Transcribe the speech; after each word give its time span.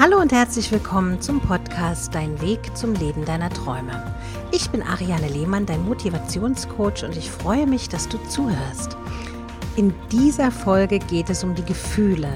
Hallo 0.00 0.20
und 0.20 0.30
herzlich 0.30 0.70
willkommen 0.70 1.20
zum 1.20 1.40
Podcast 1.40 2.14
Dein 2.14 2.40
Weg 2.40 2.60
zum 2.76 2.94
Leben 2.94 3.24
deiner 3.24 3.50
Träume. 3.50 4.14
Ich 4.52 4.70
bin 4.70 4.80
Ariane 4.80 5.26
Lehmann, 5.26 5.66
dein 5.66 5.84
Motivationscoach 5.84 7.02
und 7.02 7.16
ich 7.16 7.28
freue 7.28 7.66
mich, 7.66 7.88
dass 7.88 8.08
du 8.08 8.16
zuhörst. 8.28 8.96
In 9.74 9.92
dieser 10.12 10.52
Folge 10.52 11.00
geht 11.00 11.30
es 11.30 11.42
um 11.42 11.56
die 11.56 11.64
Gefühle, 11.64 12.28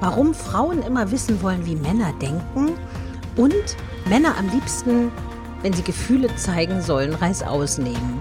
warum 0.00 0.32
Frauen 0.32 0.82
immer 0.82 1.10
wissen 1.10 1.42
wollen, 1.42 1.66
wie 1.66 1.76
Männer 1.76 2.14
denken 2.22 2.72
und 3.36 3.76
Männer 4.08 4.38
am 4.38 4.48
liebsten, 4.48 5.12
wenn 5.60 5.74
sie 5.74 5.82
Gefühle 5.82 6.34
zeigen 6.36 6.80
sollen, 6.80 7.12
Reißaus 7.12 7.76
nehmen. 7.76 8.18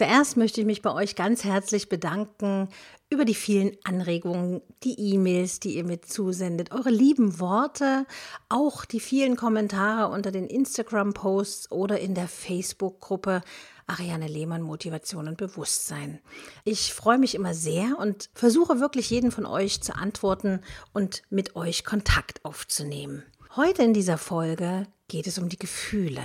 Zuerst 0.00 0.38
möchte 0.38 0.62
ich 0.62 0.66
mich 0.66 0.80
bei 0.80 0.94
euch 0.94 1.14
ganz 1.14 1.44
herzlich 1.44 1.90
bedanken 1.90 2.70
über 3.10 3.26
die 3.26 3.34
vielen 3.34 3.76
Anregungen, 3.84 4.62
die 4.82 4.98
E-Mails, 4.98 5.60
die 5.60 5.76
ihr 5.76 5.84
mir 5.84 6.00
zusendet, 6.00 6.72
eure 6.72 6.88
lieben 6.88 7.38
Worte, 7.38 8.06
auch 8.48 8.86
die 8.86 8.98
vielen 8.98 9.36
Kommentare 9.36 10.10
unter 10.10 10.30
den 10.30 10.46
Instagram-Posts 10.46 11.70
oder 11.70 12.00
in 12.00 12.14
der 12.14 12.28
Facebook-Gruppe 12.28 13.42
Ariane 13.86 14.26
Lehmann 14.26 14.62
Motivation 14.62 15.28
und 15.28 15.36
Bewusstsein. 15.36 16.20
Ich 16.64 16.94
freue 16.94 17.18
mich 17.18 17.34
immer 17.34 17.52
sehr 17.52 17.98
und 17.98 18.30
versuche 18.32 18.80
wirklich 18.80 19.10
jeden 19.10 19.30
von 19.30 19.44
euch 19.44 19.82
zu 19.82 19.94
antworten 19.94 20.62
und 20.94 21.20
mit 21.28 21.56
euch 21.56 21.84
Kontakt 21.84 22.42
aufzunehmen. 22.46 23.22
Heute 23.54 23.82
in 23.82 23.92
dieser 23.92 24.16
Folge 24.16 24.86
geht 25.08 25.26
es 25.26 25.36
um 25.36 25.50
die 25.50 25.58
Gefühle. 25.58 26.22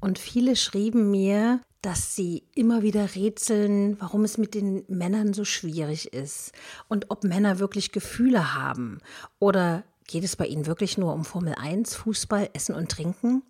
Und 0.00 0.18
viele 0.18 0.56
schrieben 0.56 1.12
mir, 1.12 1.60
dass 1.84 2.16
sie 2.16 2.44
immer 2.54 2.82
wieder 2.82 3.14
rätseln, 3.14 4.00
warum 4.00 4.24
es 4.24 4.38
mit 4.38 4.54
den 4.54 4.84
Männern 4.88 5.34
so 5.34 5.44
schwierig 5.44 6.14
ist 6.14 6.52
und 6.88 7.10
ob 7.10 7.24
Männer 7.24 7.58
wirklich 7.58 7.92
Gefühle 7.92 8.54
haben 8.54 9.00
oder 9.38 9.84
geht 10.06 10.24
es 10.24 10.34
bei 10.34 10.46
ihnen 10.46 10.64
wirklich 10.64 10.96
nur 10.96 11.12
um 11.12 11.26
Formel 11.26 11.54
1, 11.54 11.94
Fußball, 11.94 12.48
Essen 12.54 12.74
und 12.74 12.90
Trinken? 12.90 13.42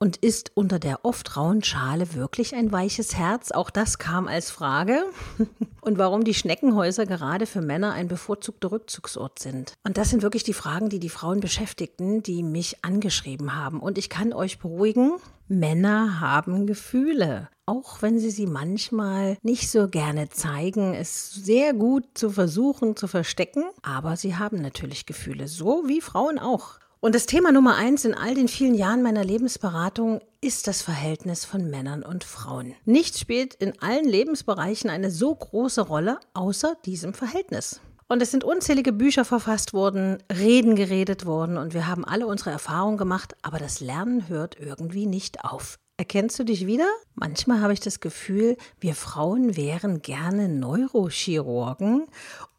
Und 0.00 0.16
ist 0.18 0.52
unter 0.54 0.78
der 0.78 1.04
oft 1.04 1.36
rauen 1.36 1.64
Schale 1.64 2.14
wirklich 2.14 2.54
ein 2.54 2.70
weiches 2.70 3.16
Herz? 3.16 3.50
Auch 3.50 3.68
das 3.68 3.98
kam 3.98 4.28
als 4.28 4.48
Frage. 4.48 5.02
Und 5.80 5.98
warum 5.98 6.22
die 6.22 6.34
Schneckenhäuser 6.34 7.04
gerade 7.04 7.46
für 7.46 7.60
Männer 7.60 7.94
ein 7.94 8.06
bevorzugter 8.06 8.70
Rückzugsort 8.70 9.40
sind. 9.40 9.72
Und 9.82 9.96
das 9.96 10.10
sind 10.10 10.22
wirklich 10.22 10.44
die 10.44 10.52
Fragen, 10.52 10.88
die 10.88 11.00
die 11.00 11.08
Frauen 11.08 11.40
beschäftigten, 11.40 12.22
die 12.22 12.44
mich 12.44 12.84
angeschrieben 12.84 13.56
haben. 13.56 13.80
Und 13.80 13.98
ich 13.98 14.08
kann 14.08 14.32
euch 14.32 14.60
beruhigen, 14.60 15.16
Männer 15.48 16.20
haben 16.20 16.66
Gefühle. 16.66 17.48
Auch 17.66 18.00
wenn 18.00 18.20
sie 18.20 18.30
sie 18.30 18.46
manchmal 18.46 19.36
nicht 19.42 19.68
so 19.68 19.88
gerne 19.88 20.28
zeigen, 20.28 20.94
es 20.94 21.32
sehr 21.32 21.74
gut 21.74 22.04
zu 22.14 22.30
versuchen 22.30 22.94
zu 22.94 23.08
verstecken. 23.08 23.64
Aber 23.82 24.16
sie 24.16 24.36
haben 24.36 24.62
natürlich 24.62 25.06
Gefühle, 25.06 25.48
so 25.48 25.88
wie 25.88 26.00
Frauen 26.00 26.38
auch. 26.38 26.78
Und 27.00 27.14
das 27.14 27.26
Thema 27.26 27.52
Nummer 27.52 27.76
eins 27.76 28.04
in 28.04 28.14
all 28.14 28.34
den 28.34 28.48
vielen 28.48 28.74
Jahren 28.74 29.04
meiner 29.04 29.22
Lebensberatung 29.22 30.20
ist 30.40 30.66
das 30.66 30.82
Verhältnis 30.82 31.44
von 31.44 31.70
Männern 31.70 32.02
und 32.02 32.24
Frauen. 32.24 32.74
Nichts 32.86 33.20
spielt 33.20 33.54
in 33.54 33.80
allen 33.80 34.04
Lebensbereichen 34.04 34.90
eine 34.90 35.12
so 35.12 35.32
große 35.32 35.82
Rolle 35.82 36.18
außer 36.34 36.76
diesem 36.84 37.14
Verhältnis. 37.14 37.80
Und 38.08 38.20
es 38.20 38.32
sind 38.32 38.42
unzählige 38.42 38.92
Bücher 38.92 39.24
verfasst 39.24 39.74
worden, 39.74 40.20
Reden 40.32 40.74
geredet 40.74 41.24
worden 41.24 41.56
und 41.56 41.72
wir 41.72 41.86
haben 41.86 42.04
alle 42.04 42.26
unsere 42.26 42.50
Erfahrungen 42.50 42.96
gemacht, 42.96 43.36
aber 43.42 43.58
das 43.58 43.78
Lernen 43.78 44.28
hört 44.28 44.58
irgendwie 44.58 45.06
nicht 45.06 45.44
auf. 45.44 45.78
Erkennst 46.00 46.38
du 46.38 46.44
dich 46.44 46.64
wieder? 46.64 46.86
Manchmal 47.16 47.60
habe 47.60 47.72
ich 47.72 47.80
das 47.80 47.98
Gefühl, 47.98 48.56
wir 48.78 48.94
Frauen 48.94 49.56
wären 49.56 50.00
gerne 50.00 50.48
Neurochirurgen 50.48 52.06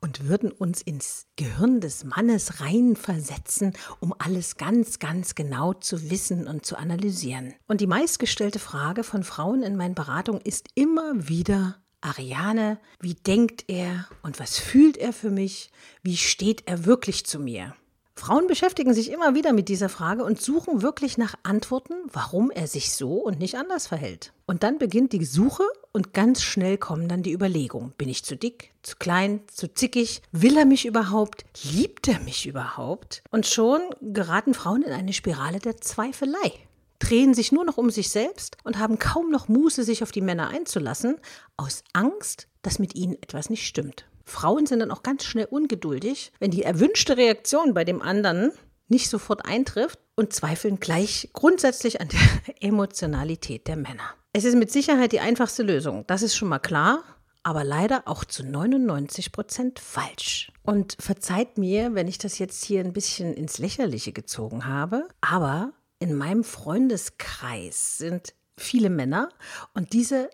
und 0.01 0.27
würden 0.27 0.51
uns 0.51 0.81
ins 0.81 1.25
Gehirn 1.37 1.79
des 1.79 2.03
Mannes 2.03 2.59
reinversetzen, 2.59 3.71
um 4.02 4.14
alles 4.19 4.58
ganz, 4.58 4.99
ganz 4.99 5.36
genau 5.36 5.71
zu 5.71 6.11
wissen 6.11 6.49
und 6.49 6.65
zu 6.65 6.77
analysieren. 6.77 7.53
Und 7.65 7.80
die 7.80 7.87
meistgestellte 7.87 8.59
Frage 8.59 9.05
von 9.05 9.23
Frauen 9.23 9.64
in 9.64 9.77
meinen 9.77 9.95
Beratungen 9.95 10.41
ist 10.41 10.67
immer 10.75 11.30
wieder, 11.30 11.77
Ariane, 12.02 12.77
wie 12.99 13.14
denkt 13.14 13.69
er 13.69 14.09
und 14.21 14.41
was 14.41 14.59
fühlt 14.59 14.97
er 14.97 15.14
für 15.14 15.30
mich? 15.30 15.71
Wie 16.03 16.17
steht 16.17 16.64
er 16.65 16.83
wirklich 16.83 17.25
zu 17.25 17.39
mir? 17.39 17.73
Frauen 18.19 18.47
beschäftigen 18.47 18.93
sich 18.93 19.11
immer 19.11 19.33
wieder 19.33 19.53
mit 19.53 19.69
dieser 19.69 19.87
Frage 19.89 20.25
und 20.25 20.41
suchen 20.41 20.81
wirklich 20.81 21.17
nach 21.17 21.35
Antworten, 21.43 21.93
warum 22.11 22.52
er 22.52 22.67
sich 22.67 22.93
so 22.93 23.13
und 23.13 23.39
nicht 23.39 23.55
anders 23.55 23.87
verhält. 23.87 24.33
Und 24.45 24.63
dann 24.63 24.77
beginnt 24.77 25.13
die 25.13 25.23
Suche 25.23 25.63
und 25.93 26.13
ganz 26.13 26.41
schnell 26.43 26.77
kommen 26.77 27.08
dann 27.08 27.23
die 27.23 27.31
Überlegungen. 27.31 27.93
Bin 27.97 28.09
ich 28.09 28.25
zu 28.25 28.35
dick, 28.35 28.71
zu 28.83 28.97
klein, 28.97 29.41
zu 29.47 29.73
zickig? 29.73 30.21
Will 30.33 30.58
er 30.58 30.65
mich 30.65 30.85
überhaupt? 30.85 31.45
Liebt 31.63 32.09
er 32.09 32.19
mich 32.19 32.45
überhaupt? 32.45 33.23
Und 33.31 33.47
schon 33.47 33.81
geraten 34.02 34.53
Frauen 34.53 34.83
in 34.83 34.91
eine 34.91 35.13
Spirale 35.13 35.59
der 35.59 35.77
Zweifelei 35.77 36.52
drehen 36.99 37.33
sich 37.33 37.53
nur 37.53 37.63
noch 37.63 37.77
um 37.77 37.89
sich 37.89 38.09
selbst 38.09 38.58
und 38.65 38.77
haben 38.77 38.99
kaum 38.99 39.31
noch 39.31 39.47
Muße, 39.47 39.83
sich 39.83 40.03
auf 40.03 40.11
die 40.11 40.21
Männer 40.21 40.49
einzulassen, 40.49 41.15
aus 41.55 41.83
Angst, 41.93 42.47
dass 42.61 42.77
mit 42.79 42.95
ihnen 42.95 43.13
etwas 43.13 43.49
nicht 43.49 43.65
stimmt. 43.65 44.05
Frauen 44.29 44.65
sind 44.65 44.79
dann 44.79 44.91
auch 44.91 45.03
ganz 45.03 45.25
schnell 45.25 45.45
ungeduldig, 45.45 46.31
wenn 46.39 46.51
die 46.51 46.63
erwünschte 46.63 47.17
Reaktion 47.17 47.73
bei 47.73 47.83
dem 47.83 48.01
anderen 48.01 48.51
nicht 48.87 49.09
sofort 49.09 49.45
eintrifft 49.45 49.99
und 50.15 50.33
zweifeln 50.33 50.79
gleich 50.79 51.29
grundsätzlich 51.33 52.01
an 52.01 52.09
der 52.09 52.19
Emotionalität 52.61 53.67
der 53.67 53.75
Männer. 53.75 54.15
Es 54.33 54.45
ist 54.45 54.55
mit 54.55 54.71
Sicherheit 54.71 55.11
die 55.11 55.19
einfachste 55.19 55.63
Lösung, 55.63 56.05
das 56.07 56.21
ist 56.21 56.35
schon 56.35 56.49
mal 56.49 56.59
klar, 56.59 57.03
aber 57.43 57.63
leider 57.63 58.03
auch 58.05 58.25
zu 58.25 58.43
99 58.43 59.31
Prozent 59.31 59.79
falsch. 59.79 60.51
Und 60.63 60.97
verzeiht 60.99 61.57
mir, 61.57 61.95
wenn 61.95 62.07
ich 62.07 62.17
das 62.17 62.37
jetzt 62.37 62.63
hier 62.63 62.81
ein 62.81 62.93
bisschen 62.93 63.33
ins 63.33 63.57
Lächerliche 63.57 64.11
gezogen 64.11 64.65
habe, 64.65 65.07
aber 65.21 65.73
in 65.99 66.15
meinem 66.15 66.43
Freundeskreis 66.43 67.97
sind 67.97 68.33
viele 68.57 68.89
Männer 68.89 69.29
und 69.73 69.93
diese 69.93 70.29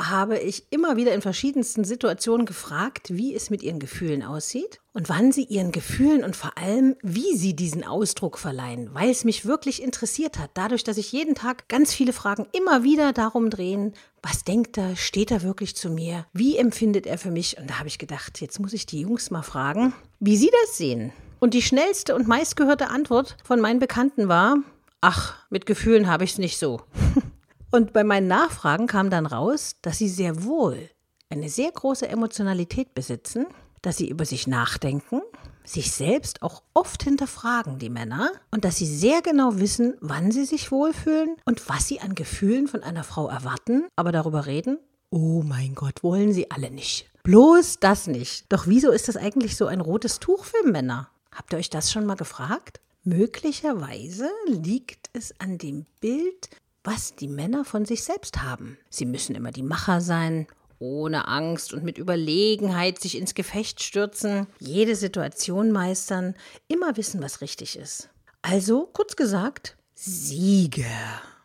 habe 0.00 0.38
ich 0.38 0.66
immer 0.70 0.96
wieder 0.96 1.14
in 1.14 1.22
verschiedensten 1.22 1.84
Situationen 1.84 2.44
gefragt, 2.44 3.08
wie 3.10 3.34
es 3.34 3.48
mit 3.48 3.62
ihren 3.62 3.78
Gefühlen 3.78 4.22
aussieht 4.22 4.80
und 4.92 5.08
wann 5.08 5.32
sie 5.32 5.44
ihren 5.44 5.72
Gefühlen 5.72 6.22
und 6.22 6.36
vor 6.36 6.58
allem, 6.58 6.96
wie 7.02 7.34
sie 7.36 7.56
diesen 7.56 7.82
Ausdruck 7.82 8.38
verleihen, 8.38 8.90
weil 8.92 9.08
es 9.08 9.24
mich 9.24 9.46
wirklich 9.46 9.82
interessiert 9.82 10.38
hat, 10.38 10.50
dadurch, 10.54 10.84
dass 10.84 10.98
ich 10.98 11.12
jeden 11.12 11.34
Tag 11.34 11.68
ganz 11.68 11.94
viele 11.94 12.12
Fragen 12.12 12.46
immer 12.52 12.82
wieder 12.82 13.12
darum 13.14 13.48
drehen, 13.48 13.94
was 14.22 14.44
denkt 14.44 14.76
er, 14.76 14.96
steht 14.96 15.30
er 15.30 15.42
wirklich 15.42 15.76
zu 15.76 15.88
mir, 15.88 16.26
wie 16.32 16.58
empfindet 16.58 17.06
er 17.06 17.16
für 17.16 17.30
mich 17.30 17.56
und 17.58 17.70
da 17.70 17.78
habe 17.78 17.88
ich 17.88 17.98
gedacht, 17.98 18.40
jetzt 18.40 18.60
muss 18.60 18.74
ich 18.74 18.84
die 18.84 19.00
Jungs 19.00 19.30
mal 19.30 19.42
fragen, 19.42 19.94
wie 20.20 20.36
sie 20.36 20.50
das 20.62 20.76
sehen. 20.76 21.12
Und 21.38 21.54
die 21.54 21.62
schnellste 21.62 22.14
und 22.14 22.28
meistgehörte 22.28 22.88
Antwort 22.88 23.36
von 23.44 23.60
meinen 23.60 23.78
Bekannten 23.78 24.28
war, 24.28 24.58
ach, 25.00 25.36
mit 25.50 25.66
Gefühlen 25.66 26.06
habe 26.06 26.24
ich 26.24 26.32
es 26.32 26.38
nicht 26.38 26.58
so. 26.58 26.82
Und 27.70 27.92
bei 27.92 28.04
meinen 28.04 28.28
Nachfragen 28.28 28.86
kam 28.86 29.10
dann 29.10 29.26
raus, 29.26 29.76
dass 29.82 29.98
sie 29.98 30.08
sehr 30.08 30.44
wohl 30.44 30.90
eine 31.28 31.48
sehr 31.48 31.72
große 31.72 32.08
Emotionalität 32.08 32.94
besitzen, 32.94 33.46
dass 33.82 33.96
sie 33.96 34.08
über 34.08 34.24
sich 34.24 34.46
nachdenken, 34.46 35.20
sich 35.64 35.92
selbst 35.92 36.42
auch 36.42 36.62
oft 36.74 37.02
hinterfragen, 37.02 37.78
die 37.78 37.90
Männer, 37.90 38.30
und 38.50 38.64
dass 38.64 38.76
sie 38.76 38.86
sehr 38.86 39.22
genau 39.22 39.58
wissen, 39.58 39.94
wann 40.00 40.30
sie 40.30 40.44
sich 40.44 40.70
wohlfühlen 40.70 41.36
und 41.44 41.68
was 41.68 41.88
sie 41.88 42.00
an 42.00 42.14
Gefühlen 42.14 42.68
von 42.68 42.82
einer 42.82 43.04
Frau 43.04 43.28
erwarten, 43.28 43.86
aber 43.96 44.12
darüber 44.12 44.46
reden, 44.46 44.78
oh 45.10 45.42
mein 45.42 45.74
Gott, 45.74 46.02
wollen 46.02 46.32
sie 46.32 46.50
alle 46.50 46.70
nicht. 46.70 47.10
Bloß 47.24 47.80
das 47.80 48.06
nicht. 48.06 48.46
Doch 48.52 48.68
wieso 48.68 48.92
ist 48.92 49.08
das 49.08 49.16
eigentlich 49.16 49.56
so 49.56 49.66
ein 49.66 49.80
rotes 49.80 50.20
Tuch 50.20 50.44
für 50.44 50.68
Männer? 50.68 51.10
Habt 51.34 51.52
ihr 51.52 51.58
euch 51.58 51.70
das 51.70 51.90
schon 51.90 52.06
mal 52.06 52.14
gefragt? 52.14 52.80
Möglicherweise 53.02 54.28
liegt 54.46 55.10
es 55.12 55.34
an 55.40 55.58
dem 55.58 55.86
Bild, 56.00 56.48
was 56.86 57.16
die 57.16 57.28
Männer 57.28 57.64
von 57.64 57.84
sich 57.84 58.04
selbst 58.04 58.42
haben. 58.42 58.78
Sie 58.88 59.06
müssen 59.06 59.34
immer 59.34 59.50
die 59.50 59.64
Macher 59.64 60.00
sein, 60.00 60.46
ohne 60.78 61.26
Angst 61.26 61.74
und 61.74 61.84
mit 61.84 61.98
Überlegenheit 61.98 63.00
sich 63.00 63.18
ins 63.18 63.34
Gefecht 63.34 63.82
stürzen, 63.82 64.46
jede 64.58 64.94
Situation 64.94 65.72
meistern, 65.72 66.34
immer 66.68 66.96
wissen, 66.96 67.22
was 67.22 67.40
richtig 67.40 67.76
ist. 67.76 68.08
Also, 68.42 68.88
kurz 68.92 69.16
gesagt, 69.16 69.76
Sieger. 69.94 70.84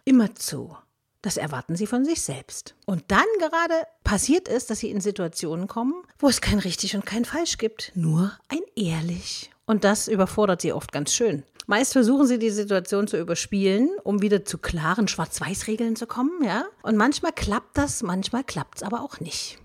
Immer 0.03 0.35
zu. 0.35 0.75
Das 1.21 1.37
erwarten 1.37 1.75
sie 1.75 1.87
von 1.87 2.03
sich 2.03 2.21
selbst. 2.21 2.75
Und 2.85 3.03
dann 3.07 3.25
gerade 3.39 3.75
passiert 4.03 4.47
es, 4.47 4.65
dass 4.65 4.79
sie 4.79 4.89
in 4.89 5.01
Situationen 5.01 5.67
kommen, 5.67 5.93
wo 6.19 6.27
es 6.27 6.41
kein 6.41 6.59
richtig 6.59 6.95
und 6.95 7.05
kein 7.05 7.25
falsch 7.25 7.57
gibt, 7.57 7.91
nur 7.95 8.37
ein 8.49 8.61
ehrlich. 8.75 9.51
Und 9.65 9.83
das 9.83 10.07
überfordert 10.07 10.61
sie 10.61 10.73
oft 10.73 10.91
ganz 10.91 11.13
schön. 11.13 11.43
Meist 11.71 11.93
versuchen 11.93 12.27
sie 12.27 12.37
die 12.37 12.49
Situation 12.49 13.07
zu 13.07 13.17
überspielen, 13.17 13.91
um 14.03 14.21
wieder 14.21 14.43
zu 14.43 14.57
klaren 14.57 15.07
Schwarz-Weiß-Regeln 15.07 15.95
zu 15.95 16.05
kommen, 16.05 16.43
ja. 16.43 16.65
Und 16.83 16.97
manchmal 16.97 17.31
klappt 17.31 17.77
das, 17.77 18.03
manchmal 18.03 18.43
klappt 18.43 18.79
es 18.79 18.83
aber 18.83 18.99
auch 19.01 19.21
nicht. 19.21 19.57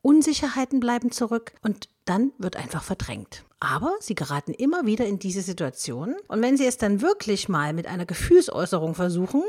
Unsicherheiten 0.00 0.78
bleiben 0.78 1.10
zurück 1.10 1.54
und 1.62 1.88
dann 2.04 2.30
wird 2.38 2.54
einfach 2.54 2.84
verdrängt. 2.84 3.42
Aber 3.58 3.92
sie 3.98 4.14
geraten 4.14 4.54
immer 4.54 4.86
wieder 4.86 5.04
in 5.06 5.18
diese 5.18 5.42
Situation 5.42 6.14
und 6.28 6.42
wenn 6.42 6.56
sie 6.56 6.64
es 6.64 6.78
dann 6.78 7.02
wirklich 7.02 7.48
mal 7.48 7.72
mit 7.72 7.88
einer 7.88 8.06
Gefühlsäußerung 8.06 8.94
versuchen, 8.94 9.42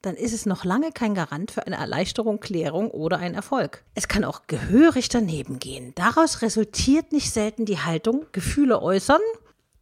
dann 0.00 0.14
ist 0.14 0.32
es 0.32 0.46
noch 0.46 0.64
lange 0.64 0.92
kein 0.92 1.14
Garant 1.14 1.50
für 1.50 1.66
eine 1.66 1.76
Erleichterung, 1.76 2.40
Klärung 2.40 2.90
oder 2.90 3.18
ein 3.18 3.34
Erfolg. 3.34 3.84
Es 3.94 4.08
kann 4.08 4.24
auch 4.24 4.46
gehörig 4.46 5.10
daneben 5.10 5.58
gehen. 5.58 5.92
Daraus 5.94 6.40
resultiert 6.40 7.12
nicht 7.12 7.30
selten 7.30 7.66
die 7.66 7.80
Haltung, 7.80 8.24
Gefühle 8.32 8.80
äußern, 8.80 9.20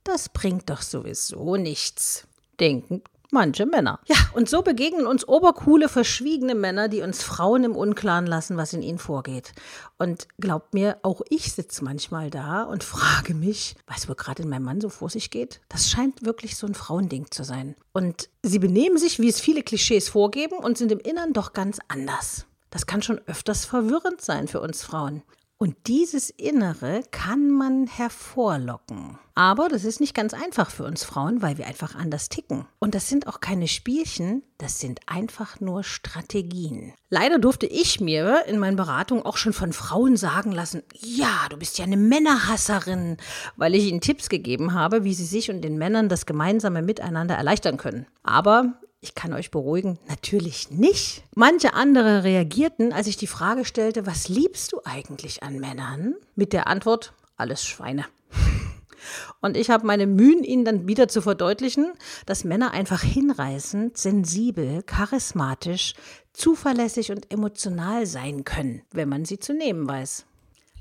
das 0.05 0.29
bringt 0.29 0.71
doch 0.71 0.83
sowieso 0.83 1.57
nichts. 1.57 2.27
Denken 2.61 3.03
Manche 3.31 3.67
Männer. 3.67 4.01
Ja, 4.07 4.17
und 4.33 4.49
so 4.49 4.63
begegnen 4.63 5.07
uns 5.07 5.29
obercoole, 5.29 5.91
verschwiegene 5.91 6.55
Männer, 6.55 6.89
die 6.89 7.03
uns 7.03 7.23
Frauen 7.23 7.63
im 7.63 7.77
Unklaren 7.77 8.27
lassen, 8.27 8.57
was 8.57 8.73
in 8.73 8.81
ihnen 8.81 8.99
vorgeht. 8.99 9.53
Und 9.99 10.29
glaubt 10.39 10.73
mir, 10.73 10.97
auch 11.03 11.21
ich 11.29 11.53
sitze 11.53 11.85
manchmal 11.85 12.31
da 12.31 12.63
und 12.63 12.85
frage 12.85 13.35
mich, 13.35 13.77
was 13.87 14.09
wohl 14.09 14.15
gerade 14.15 14.45
in 14.45 14.49
meinem 14.49 14.65
Mann 14.65 14.81
so 14.81 14.89
vor 14.89 15.11
sich 15.11 15.31
geht? 15.31 15.61
Das 15.69 15.91
scheint 15.91 16.25
wirklich 16.25 16.57
so 16.57 16.67
ein 16.67 16.75
Frauending 16.75 17.31
zu 17.31 17.45
sein. 17.45 17.77
Und 17.93 18.31
sie 18.43 18.59
benehmen 18.59 18.97
sich, 18.97 19.19
wie 19.19 19.29
es 19.29 19.41
viele 19.41 19.63
Klischees 19.63 20.09
vorgeben, 20.09 20.57
und 20.57 20.79
sind 20.79 20.91
im 20.91 21.01
Innern 21.01 21.35
doch 21.35 21.53
ganz 21.53 21.81
anders. 21.89 22.47
Das 22.71 22.87
kann 22.87 23.03
schon 23.03 23.21
öfters 23.27 23.67
verwirrend 23.67 24.23
sein 24.23 24.49
für 24.49 24.61
uns 24.61 24.83
Frauen. 24.83 25.23
Und 25.61 25.75
dieses 25.89 26.31
Innere 26.31 27.03
kann 27.11 27.51
man 27.51 27.89
hervorlocken. 27.89 29.19
Aber 29.35 29.69
das 29.69 29.85
ist 29.85 29.99
nicht 29.99 30.15
ganz 30.15 30.33
einfach 30.33 30.71
für 30.71 30.85
uns 30.85 31.03
Frauen, 31.03 31.43
weil 31.43 31.59
wir 31.59 31.67
einfach 31.67 31.97
anders 31.97 32.29
ticken. 32.29 32.65
Und 32.79 32.95
das 32.95 33.09
sind 33.09 33.27
auch 33.27 33.41
keine 33.41 33.67
Spielchen, 33.67 34.45
das 34.59 34.79
sind 34.79 35.01
einfach 35.07 35.59
nur 35.59 35.83
Strategien. 35.83 36.95
Leider 37.11 37.41
durfte 37.41 37.67
ich 37.67 38.01
mir 38.01 38.45
in 38.47 38.61
meinen 38.61 38.77
Beratungen 38.77 39.25
auch 39.25 39.37
schon 39.37 39.53
von 39.53 39.73
Frauen 39.73 40.17
sagen 40.17 40.53
lassen, 40.53 40.85
ja, 40.95 41.49
du 41.51 41.57
bist 41.57 41.77
ja 41.79 41.85
eine 41.85 41.97
Männerhasserin, 41.97 43.17
weil 43.57 43.75
ich 43.75 43.87
ihnen 43.87 44.01
Tipps 44.01 44.29
gegeben 44.29 44.75
habe, 44.75 45.03
wie 45.03 45.15
sie 45.15 45.27
sich 45.27 45.51
und 45.51 45.63
den 45.63 45.77
Männern 45.77 46.09
das 46.09 46.25
gemeinsame 46.25 46.83
Miteinander 46.83 47.35
erleichtern 47.35 47.79
können. 47.79 48.07
Aber 48.23 48.79
ich 49.01 49.15
kann 49.15 49.33
euch 49.33 49.51
beruhigen, 49.51 49.99
natürlich 50.09 50.71
nicht. 50.71 51.23
Manche 51.35 51.75
andere 51.75 52.25
reagierten, 52.25 52.93
als 52.93 53.07
ich 53.07 53.17
die 53.17 53.27
Frage 53.29 53.65
stellte, 53.65 54.07
was 54.07 54.29
liebst 54.29 54.73
du 54.73 54.81
eigentlich 54.85 55.43
an 55.43 55.59
Männern? 55.59 56.15
Mit 56.35 56.53
der 56.53 56.67
Antwort, 56.67 57.13
alles 57.37 57.65
Schweine. 57.65 58.05
Und 59.41 59.57
ich 59.57 59.71
habe 59.71 59.87
meine 59.87 60.09
Mühen, 60.09 60.43
ihnen 60.43 60.65
dann 60.65 60.89
wieder 60.89 61.07
zu 61.07 61.23
verdeutlichen, 61.23 61.93
dass 62.27 62.43
Männer 62.43 62.73
einfach 62.73 63.03
hinreißend, 63.03 63.97
sensibel, 63.97 64.83
charismatisch, 64.83 65.95
zuverlässig 66.33 67.13
und 67.13 67.33
emotional 67.33 68.07
sein 68.07 68.45
können, 68.45 68.83
wenn 68.91 69.09
man 69.09 69.25
sie 69.25 69.39
zu 69.39 69.55
nehmen 69.55 69.89
weiß. 69.89 70.27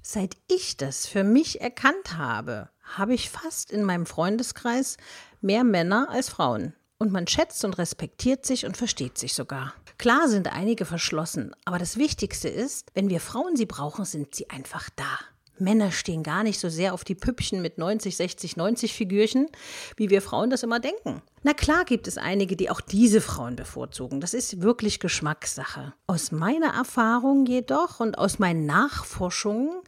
Seit 0.01 0.35
ich 0.47 0.77
das 0.77 1.05
für 1.05 1.23
mich 1.23 1.61
erkannt 1.61 2.17
habe, 2.17 2.69
habe 2.81 3.13
ich 3.13 3.29
fast 3.29 3.71
in 3.71 3.83
meinem 3.83 4.05
Freundeskreis 4.05 4.97
mehr 5.41 5.63
Männer 5.63 6.09
als 6.09 6.29
Frauen. 6.29 6.73
Und 6.99 7.11
man 7.11 7.27
schätzt 7.27 7.63
und 7.63 7.77
respektiert 7.77 8.45
sich 8.45 8.65
und 8.65 8.75
versteht 8.75 9.17
sich 9.17 9.33
sogar. 9.33 9.73
Klar 9.97 10.27
sind 10.27 10.51
einige 10.51 10.85
verschlossen, 10.85 11.55
aber 11.65 11.77
das 11.77 11.97
Wichtigste 11.97 12.49
ist, 12.49 12.91
wenn 12.93 13.09
wir 13.09 13.19
Frauen 13.19 13.55
sie 13.55 13.65
brauchen, 13.65 14.05
sind 14.05 14.33
sie 14.33 14.49
einfach 14.49 14.89
da. 14.95 15.19
Männer 15.59 15.91
stehen 15.91 16.23
gar 16.23 16.43
nicht 16.43 16.59
so 16.59 16.69
sehr 16.69 16.93
auf 16.93 17.03
die 17.03 17.15
Püppchen 17.15 17.61
mit 17.61 17.77
90, 17.77 18.15
60, 18.15 18.57
90 18.57 18.93
Figürchen, 18.93 19.47
wie 19.95 20.09
wir 20.09 20.21
Frauen 20.21 20.49
das 20.49 20.63
immer 20.63 20.79
denken. 20.79 21.21
Na 21.43 21.53
klar 21.53 21.85
gibt 21.85 22.07
es 22.07 22.17
einige, 22.17 22.55
die 22.55 22.69
auch 22.69 22.81
diese 22.81 23.21
Frauen 23.21 23.55
bevorzugen. 23.55 24.21
Das 24.21 24.33
ist 24.33 24.61
wirklich 24.61 24.99
Geschmackssache. 24.99 25.93
Aus 26.05 26.31
meiner 26.31 26.73
Erfahrung 26.73 27.45
jedoch 27.45 27.99
und 27.99 28.17
aus 28.17 28.39
meinen 28.39 28.65
Nachforschungen 28.65 29.81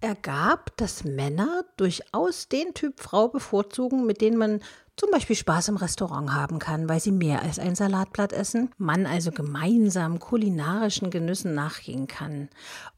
ergab, 0.00 0.76
dass 0.78 1.04
Männer 1.04 1.64
durchaus 1.76 2.48
den 2.48 2.72
Typ 2.74 3.00
Frau 3.00 3.28
bevorzugen, 3.28 4.06
mit 4.06 4.20
denen 4.20 4.38
man 4.38 4.60
zum 5.00 5.10
Beispiel 5.10 5.34
Spaß 5.34 5.68
im 5.68 5.78
Restaurant 5.78 6.34
haben 6.34 6.58
kann, 6.58 6.86
weil 6.86 7.00
sie 7.00 7.10
mehr 7.10 7.40
als 7.40 7.58
ein 7.58 7.74
Salatblatt 7.74 8.34
essen, 8.34 8.70
man 8.76 9.06
also 9.06 9.30
gemeinsam 9.30 10.18
kulinarischen 10.18 11.10
Genüssen 11.10 11.54
nachgehen 11.54 12.06
kann. 12.06 12.50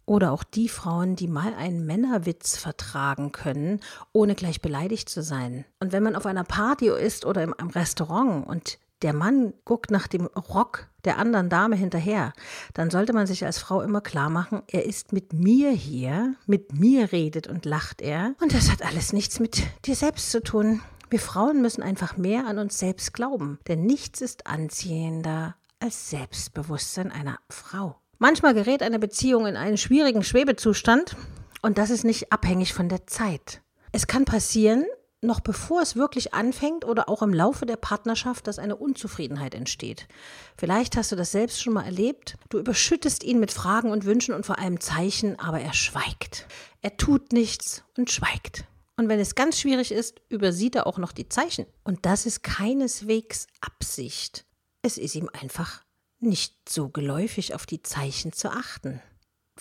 Oder 0.04 0.32
auch 0.32 0.42
die 0.42 0.68
Frauen, 0.68 1.14
die 1.14 1.28
mal 1.28 1.54
einen 1.54 1.86
Männerwitz 1.86 2.56
vertragen 2.56 3.30
können, 3.30 3.78
ohne 4.12 4.34
gleich 4.34 4.60
beleidigt 4.60 5.10
zu 5.10 5.22
sein. 5.22 5.64
Und 5.78 5.92
wenn 5.92 6.02
man 6.02 6.16
auf 6.16 6.26
einer 6.26 6.42
Party 6.42 6.88
ist 6.88 7.24
oder 7.24 7.44
im, 7.44 7.54
im 7.56 7.68
Restaurant 7.70 8.48
und 8.48 8.80
der 9.02 9.12
Mann 9.12 9.52
guckt 9.64 9.92
nach 9.92 10.08
dem 10.08 10.26
Rock 10.26 10.88
der 11.04 11.18
anderen 11.18 11.50
Dame 11.50 11.76
hinterher, 11.76 12.32
dann 12.74 12.90
sollte 12.90 13.12
man 13.12 13.28
sich 13.28 13.44
als 13.44 13.58
Frau 13.58 13.80
immer 13.80 14.00
klar 14.00 14.28
machen, 14.28 14.62
er 14.66 14.86
ist 14.86 15.12
mit 15.12 15.32
mir 15.32 15.70
hier, 15.70 16.34
mit 16.46 16.72
mir 16.74 17.12
redet 17.12 17.46
und 17.46 17.64
lacht 17.64 18.02
er. 18.02 18.34
Und 18.40 18.54
das 18.54 18.72
hat 18.72 18.82
alles 18.82 19.12
nichts 19.12 19.38
mit 19.38 19.62
dir 19.86 19.94
selbst 19.94 20.32
zu 20.32 20.42
tun. 20.42 20.80
Wir 21.12 21.20
Frauen 21.20 21.60
müssen 21.60 21.82
einfach 21.82 22.16
mehr 22.16 22.46
an 22.46 22.56
uns 22.56 22.78
selbst 22.78 23.12
glauben, 23.12 23.58
denn 23.68 23.84
nichts 23.84 24.22
ist 24.22 24.46
anziehender 24.46 25.56
als 25.78 26.08
Selbstbewusstsein 26.08 27.12
einer 27.12 27.38
Frau. 27.50 27.96
Manchmal 28.16 28.54
gerät 28.54 28.82
eine 28.82 28.98
Beziehung 28.98 29.44
in 29.44 29.58
einen 29.58 29.76
schwierigen 29.76 30.24
Schwebezustand 30.24 31.14
und 31.60 31.76
das 31.76 31.90
ist 31.90 32.04
nicht 32.04 32.32
abhängig 32.32 32.72
von 32.72 32.88
der 32.88 33.06
Zeit. 33.06 33.60
Es 33.92 34.06
kann 34.06 34.24
passieren, 34.24 34.86
noch 35.20 35.40
bevor 35.40 35.82
es 35.82 35.96
wirklich 35.96 36.32
anfängt 36.32 36.86
oder 36.86 37.10
auch 37.10 37.20
im 37.20 37.34
Laufe 37.34 37.66
der 37.66 37.76
Partnerschaft, 37.76 38.46
dass 38.46 38.58
eine 38.58 38.76
Unzufriedenheit 38.76 39.54
entsteht. 39.54 40.08
Vielleicht 40.56 40.96
hast 40.96 41.12
du 41.12 41.16
das 41.16 41.30
selbst 41.30 41.62
schon 41.62 41.74
mal 41.74 41.84
erlebt. 41.84 42.38
Du 42.48 42.58
überschüttest 42.58 43.22
ihn 43.22 43.38
mit 43.38 43.52
Fragen 43.52 43.90
und 43.90 44.06
Wünschen 44.06 44.34
und 44.34 44.46
vor 44.46 44.58
allem 44.58 44.80
Zeichen, 44.80 45.38
aber 45.38 45.60
er 45.60 45.74
schweigt. 45.74 46.46
Er 46.80 46.96
tut 46.96 47.34
nichts 47.34 47.84
und 47.98 48.10
schweigt. 48.10 48.64
Und 49.02 49.08
wenn 49.08 49.18
es 49.18 49.34
ganz 49.34 49.58
schwierig 49.58 49.90
ist, 49.90 50.20
übersieht 50.28 50.76
er 50.76 50.86
auch 50.86 50.96
noch 50.96 51.10
die 51.10 51.28
Zeichen. 51.28 51.66
Und 51.82 52.06
das 52.06 52.24
ist 52.24 52.44
keineswegs 52.44 53.48
Absicht. 53.60 54.44
Es 54.80 54.96
ist 54.96 55.16
ihm 55.16 55.28
einfach 55.32 55.82
nicht 56.20 56.68
so 56.68 56.88
geläufig, 56.88 57.52
auf 57.52 57.66
die 57.66 57.82
Zeichen 57.82 58.32
zu 58.32 58.48
achten. 58.52 59.02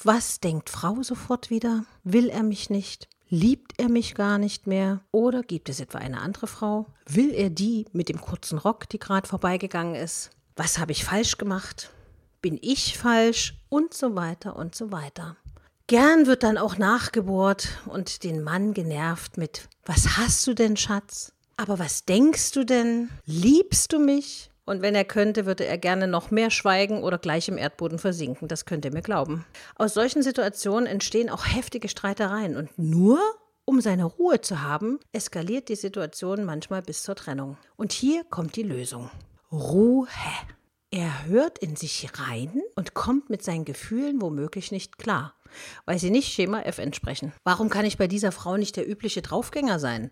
Was 0.04 0.42
denkt 0.42 0.70
Frau 0.70 1.02
sofort 1.02 1.50
wieder? 1.50 1.86
Will 2.04 2.30
er 2.30 2.44
mich 2.44 2.70
nicht? 2.70 3.10
Liebt 3.30 3.80
er 3.80 3.90
mich 3.90 4.14
gar 4.14 4.38
nicht 4.38 4.68
mehr? 4.68 5.02
Oder 5.10 5.42
gibt 5.42 5.70
es 5.70 5.80
etwa 5.80 5.98
eine 5.98 6.22
andere 6.22 6.46
Frau? 6.46 6.86
Will 7.08 7.34
er 7.34 7.50
die 7.50 7.88
mit 7.94 8.10
dem 8.10 8.22
kurzen 8.22 8.60
Rock, 8.60 8.90
die 8.90 9.00
gerade 9.00 9.28
vorbeigegangen 9.28 9.96
ist? 9.96 10.30
Was 10.56 10.78
habe 10.78 10.92
ich 10.92 11.04
falsch 11.04 11.40
gemacht? 11.40 11.90
Bin 12.44 12.60
ich 12.62 12.96
falsch? 12.96 13.56
Und 13.70 13.96
so 13.96 14.14
weiter 14.14 14.56
und 14.56 14.76
so 14.76 14.92
weiter. 14.92 15.36
Gern 15.88 16.26
wird 16.28 16.44
dann 16.44 16.58
auch 16.58 16.78
nachgebohrt 16.78 17.68
und 17.86 18.24
den 18.24 18.42
Mann 18.44 18.74
genervt 18.74 19.38
mit 19.38 19.68
Was 19.86 20.18
hast 20.18 20.48
du 20.48 20.54
denn, 20.54 20.78
Schatz? 20.78 21.34
Aber 21.58 21.80
was 21.80 22.06
denkst 22.06 22.52
du 22.54 22.64
denn? 22.64 23.10
Liebst 23.26 23.94
du 23.94 24.00
mich? 24.00 24.52
Und 24.66 24.82
wenn 24.82 24.96
er 24.96 25.06
könnte, 25.06 25.46
würde 25.46 25.66
er 25.66 25.78
gerne 25.78 26.08
noch 26.08 26.32
mehr 26.32 26.50
schweigen 26.50 27.04
oder 27.04 27.18
gleich 27.18 27.48
im 27.50 27.58
Erdboden 27.58 28.00
versinken. 28.00 28.48
Das 28.48 28.66
könnt 28.66 28.86
ihr 28.86 28.94
mir 28.94 29.02
glauben. 29.02 29.46
Aus 29.76 29.94
solchen 29.94 30.24
Situationen 30.24 30.88
entstehen 30.88 31.30
auch 31.30 31.46
heftige 31.46 31.90
Streitereien. 31.90 32.56
Und 32.56 32.78
nur 32.78 33.20
um 33.66 33.82
seine 33.82 34.06
Ruhe 34.06 34.42
zu 34.42 34.62
haben, 34.62 35.00
eskaliert 35.12 35.70
die 35.70 35.76
Situation 35.76 36.46
manchmal 36.46 36.82
bis 36.82 37.04
zur 37.04 37.16
Trennung. 37.16 37.58
Und 37.76 37.92
hier 37.92 38.24
kommt 38.24 38.56
die 38.56 38.64
Lösung. 38.64 39.10
Ruhe. 39.52 40.08
Er 40.92 41.26
hört 41.26 41.58
in 41.60 41.76
sich 41.76 42.08
rein 42.20 42.62
und 42.76 42.94
kommt 42.94 43.30
mit 43.30 43.44
seinen 43.44 43.66
Gefühlen 43.66 44.22
womöglich 44.22 44.72
nicht 44.72 44.98
klar 44.98 45.34
weil 45.86 46.00
sie 46.00 46.10
nicht 46.10 46.32
Schema 46.32 46.62
F 46.62 46.78
entsprechen. 46.78 47.34
Warum 47.44 47.70
kann 47.70 47.86
ich 47.86 47.98
bei 47.98 48.08
dieser 48.08 48.32
Frau 48.32 48.58
nicht 48.58 48.76
der 48.76 48.90
übliche 48.90 49.22
Draufgänger 49.22 49.80
sein? 49.80 50.10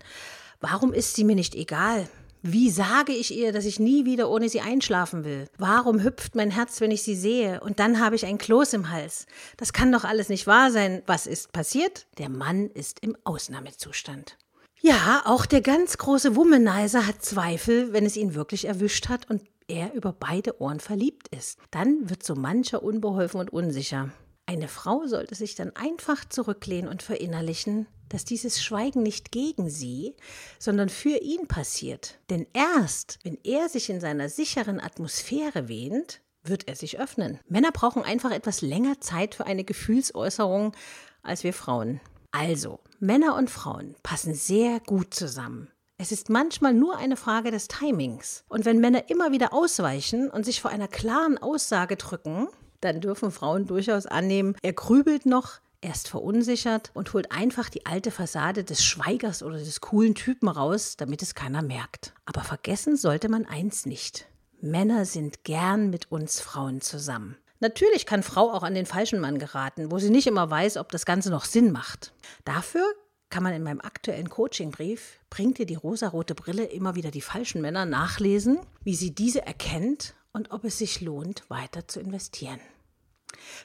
Warum 0.60 0.92
ist 0.92 1.16
sie 1.16 1.24
mir 1.24 1.36
nicht 1.36 1.54
egal? 1.54 2.08
Wie 2.42 2.70
sage 2.70 3.12
ich 3.12 3.36
ihr, 3.36 3.52
dass 3.52 3.66
ich 3.66 3.78
nie 3.78 4.06
wieder 4.06 4.30
ohne 4.30 4.48
sie 4.48 4.62
einschlafen 4.62 5.24
will? 5.24 5.46
Warum 5.58 6.02
hüpft 6.02 6.34
mein 6.34 6.50
Herz, 6.50 6.80
wenn 6.80 6.90
ich 6.90 7.02
sie 7.02 7.14
sehe? 7.14 7.60
Und 7.60 7.80
dann 7.80 8.00
habe 8.00 8.16
ich 8.16 8.24
ein 8.24 8.38
Kloß 8.38 8.72
im 8.72 8.90
Hals. 8.90 9.26
Das 9.58 9.74
kann 9.74 9.92
doch 9.92 10.04
alles 10.04 10.30
nicht 10.30 10.46
wahr 10.46 10.70
sein. 10.70 11.02
Was 11.06 11.26
ist 11.26 11.52
passiert? 11.52 12.06
Der 12.16 12.30
Mann 12.30 12.68
ist 12.70 13.00
im 13.00 13.14
Ausnahmezustand. 13.24 14.38
Ja, 14.80 15.22
auch 15.26 15.44
der 15.44 15.60
ganz 15.60 15.98
große 15.98 16.34
Womanizer 16.34 17.06
hat 17.06 17.22
Zweifel, 17.22 17.92
wenn 17.92 18.06
es 18.06 18.16
ihn 18.16 18.34
wirklich 18.34 18.66
erwischt 18.66 19.10
hat 19.10 19.28
und 19.28 19.42
er 19.70 19.94
über 19.94 20.12
beide 20.12 20.60
Ohren 20.60 20.80
verliebt 20.80 21.28
ist. 21.28 21.58
Dann 21.70 22.10
wird 22.10 22.22
so 22.22 22.34
mancher 22.34 22.82
unbeholfen 22.82 23.40
und 23.40 23.52
unsicher. 23.52 24.10
Eine 24.46 24.68
Frau 24.68 25.06
sollte 25.06 25.36
sich 25.36 25.54
dann 25.54 25.74
einfach 25.76 26.24
zurücklehnen 26.28 26.90
und 26.90 27.02
verinnerlichen, 27.02 27.86
dass 28.08 28.24
dieses 28.24 28.62
Schweigen 28.62 29.02
nicht 29.02 29.30
gegen 29.30 29.70
sie, 29.70 30.16
sondern 30.58 30.88
für 30.88 31.16
ihn 31.22 31.46
passiert. 31.46 32.18
Denn 32.28 32.46
erst, 32.52 33.20
wenn 33.22 33.38
er 33.44 33.68
sich 33.68 33.88
in 33.88 34.00
seiner 34.00 34.28
sicheren 34.28 34.80
Atmosphäre 34.80 35.68
wähnt, 35.68 36.20
wird 36.42 36.66
er 36.66 36.74
sich 36.74 36.98
öffnen. 36.98 37.38
Männer 37.48 37.70
brauchen 37.70 38.02
einfach 38.02 38.32
etwas 38.32 38.60
länger 38.60 39.00
Zeit 39.00 39.36
für 39.36 39.46
eine 39.46 39.62
Gefühlsäußerung 39.62 40.74
als 41.22 41.44
wir 41.44 41.52
Frauen. 41.52 42.00
Also, 42.32 42.80
Männer 42.98 43.36
und 43.36 43.50
Frauen 43.50 43.94
passen 44.02 44.34
sehr 44.34 44.80
gut 44.80 45.14
zusammen. 45.14 45.70
Es 46.02 46.12
ist 46.12 46.30
manchmal 46.30 46.72
nur 46.72 46.96
eine 46.96 47.14
Frage 47.14 47.50
des 47.50 47.68
Timings. 47.68 48.42
Und 48.48 48.64
wenn 48.64 48.80
Männer 48.80 49.10
immer 49.10 49.32
wieder 49.32 49.52
ausweichen 49.52 50.30
und 50.30 50.46
sich 50.46 50.62
vor 50.62 50.70
einer 50.70 50.88
klaren 50.88 51.36
Aussage 51.36 51.96
drücken, 51.96 52.48
dann 52.80 53.02
dürfen 53.02 53.30
Frauen 53.30 53.66
durchaus 53.66 54.06
annehmen, 54.06 54.56
er 54.62 54.72
grübelt 54.72 55.26
noch, 55.26 55.60
er 55.82 55.92
ist 55.92 56.08
verunsichert 56.08 56.90
und 56.94 57.12
holt 57.12 57.30
einfach 57.30 57.68
die 57.68 57.84
alte 57.84 58.10
Fassade 58.10 58.64
des 58.64 58.82
Schweigers 58.82 59.42
oder 59.42 59.58
des 59.58 59.82
coolen 59.82 60.14
Typen 60.14 60.48
raus, 60.48 60.96
damit 60.96 61.20
es 61.20 61.34
keiner 61.34 61.60
merkt. 61.60 62.14
Aber 62.24 62.44
vergessen 62.44 62.96
sollte 62.96 63.28
man 63.28 63.44
eins 63.44 63.84
nicht. 63.84 64.26
Männer 64.62 65.04
sind 65.04 65.44
gern 65.44 65.90
mit 65.90 66.10
uns 66.10 66.40
Frauen 66.40 66.80
zusammen. 66.80 67.36
Natürlich 67.58 68.06
kann 68.06 68.22
Frau 68.22 68.50
auch 68.50 68.62
an 68.62 68.72
den 68.72 68.86
falschen 68.86 69.20
Mann 69.20 69.38
geraten, 69.38 69.90
wo 69.90 69.98
sie 69.98 70.08
nicht 70.08 70.26
immer 70.26 70.48
weiß, 70.48 70.78
ob 70.78 70.90
das 70.92 71.04
Ganze 71.04 71.28
noch 71.28 71.44
Sinn 71.44 71.72
macht. 71.72 72.14
Dafür 72.46 72.86
kann 73.30 73.42
man 73.42 73.54
in 73.54 73.62
meinem 73.62 73.80
aktuellen 73.80 74.28
Coachingbrief 74.28 75.20
Bringt 75.30 75.58
dir 75.58 75.66
die 75.66 75.76
rosarote 75.76 76.34
Brille 76.34 76.64
immer 76.64 76.96
wieder 76.96 77.12
die 77.12 77.20
falschen 77.20 77.62
Männer 77.62 77.86
nachlesen, 77.86 78.58
wie 78.82 78.96
sie 78.96 79.14
diese 79.14 79.46
erkennt 79.46 80.14
und 80.32 80.50
ob 80.50 80.64
es 80.64 80.78
sich 80.78 81.00
lohnt, 81.00 81.48
weiter 81.48 81.86
zu 81.86 82.00
investieren. 82.00 82.60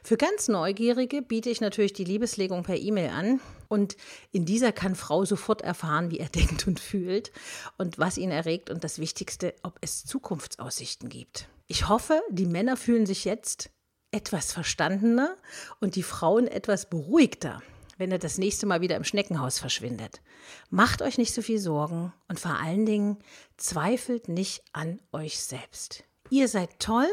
Für 0.03 0.15
ganz 0.15 0.47
Neugierige 0.47 1.23
biete 1.23 1.49
ich 1.49 1.59
natürlich 1.59 1.93
die 1.93 2.03
Liebeslegung 2.03 2.63
per 2.63 2.77
E-Mail 2.77 3.09
an 3.09 3.39
und 3.67 3.97
in 4.31 4.45
dieser 4.45 4.71
kann 4.71 4.95
Frau 4.95 5.25
sofort 5.25 5.61
erfahren, 5.61 6.11
wie 6.11 6.19
er 6.19 6.29
denkt 6.29 6.67
und 6.67 6.79
fühlt 6.79 7.31
und 7.77 7.97
was 7.97 8.17
ihn 8.17 8.31
erregt 8.31 8.69
und 8.69 8.83
das 8.83 8.99
Wichtigste, 8.99 9.55
ob 9.63 9.77
es 9.81 10.05
Zukunftsaussichten 10.05 11.09
gibt. 11.09 11.47
Ich 11.67 11.89
hoffe, 11.89 12.21
die 12.29 12.45
Männer 12.45 12.77
fühlen 12.77 13.07
sich 13.07 13.25
jetzt 13.25 13.71
etwas 14.11 14.53
verstandener 14.53 15.35
und 15.81 15.95
die 15.95 16.03
Frauen 16.03 16.47
etwas 16.47 16.89
beruhigter, 16.89 17.61
wenn 17.97 18.11
er 18.11 18.19
das 18.19 18.37
nächste 18.37 18.65
Mal 18.65 18.81
wieder 18.81 18.95
im 18.95 19.03
Schneckenhaus 19.03 19.59
verschwindet. 19.59 20.21
Macht 20.69 21.01
euch 21.01 21.17
nicht 21.17 21.33
so 21.33 21.41
viel 21.41 21.59
Sorgen 21.59 22.13
und 22.27 22.39
vor 22.39 22.59
allen 22.59 22.85
Dingen 22.85 23.17
zweifelt 23.57 24.27
nicht 24.27 24.63
an 24.73 24.99
euch 25.11 25.39
selbst. 25.39 26.03
Ihr 26.29 26.47
seid 26.47 26.79
toll 26.79 27.07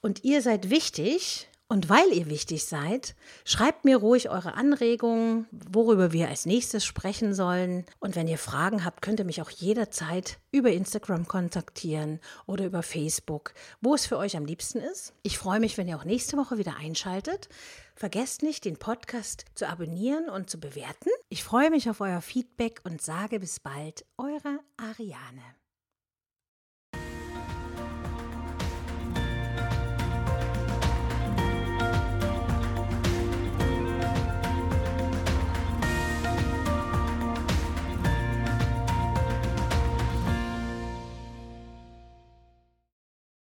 und 0.00 0.24
ihr 0.24 0.42
seid 0.42 0.70
wichtig 0.70 1.48
und 1.72 1.88
weil 1.88 2.12
ihr 2.12 2.26
wichtig 2.26 2.66
seid, 2.66 3.14
schreibt 3.46 3.86
mir 3.86 3.96
ruhig 3.96 4.28
eure 4.28 4.56
Anregungen, 4.56 5.46
worüber 5.50 6.12
wir 6.12 6.28
als 6.28 6.44
nächstes 6.44 6.84
sprechen 6.84 7.32
sollen. 7.32 7.86
Und 7.98 8.14
wenn 8.14 8.28
ihr 8.28 8.36
Fragen 8.36 8.84
habt, 8.84 9.00
könnt 9.00 9.20
ihr 9.20 9.24
mich 9.24 9.40
auch 9.40 9.48
jederzeit 9.48 10.38
über 10.50 10.70
Instagram 10.70 11.26
kontaktieren 11.26 12.20
oder 12.44 12.66
über 12.66 12.82
Facebook, 12.82 13.54
wo 13.80 13.94
es 13.94 14.04
für 14.04 14.18
euch 14.18 14.36
am 14.36 14.44
liebsten 14.44 14.80
ist. 14.80 15.14
Ich 15.22 15.38
freue 15.38 15.60
mich, 15.60 15.78
wenn 15.78 15.88
ihr 15.88 15.96
auch 15.96 16.04
nächste 16.04 16.36
Woche 16.36 16.58
wieder 16.58 16.76
einschaltet. 16.76 17.48
Vergesst 17.96 18.42
nicht, 18.42 18.66
den 18.66 18.76
Podcast 18.76 19.46
zu 19.54 19.66
abonnieren 19.66 20.28
und 20.28 20.50
zu 20.50 20.60
bewerten. 20.60 21.08
Ich 21.30 21.42
freue 21.42 21.70
mich 21.70 21.88
auf 21.88 22.02
euer 22.02 22.20
Feedback 22.20 22.82
und 22.84 23.00
sage 23.00 23.40
bis 23.40 23.60
bald, 23.60 24.04
eure 24.18 24.58
Ariane. 24.76 25.61